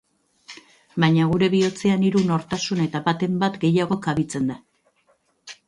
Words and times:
Baina 1.03 1.27
gure 1.33 1.49
bihotzean 1.55 2.07
hiru 2.07 2.23
nortasun 2.31 2.83
eta 2.87 3.03
baten 3.11 3.39
bat 3.47 3.61
gehiago 3.67 4.01
kabitzen 4.09 4.51
da. 4.53 4.59